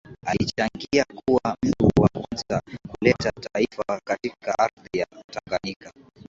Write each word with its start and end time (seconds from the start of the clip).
alichangia 0.25 1.05
kuwa 1.15 1.57
mtu 1.63 2.01
wa 2.01 2.09
kwanza 2.13 2.61
kuleta 2.87 3.31
utaifa 3.37 3.99
katika 4.05 4.59
ardhi 4.59 4.97
ya 4.99 5.05
Tanganyika 5.31 5.91